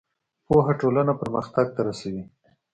[0.45, 2.23] پوهه ټولنه پرمختګ ته رسوي.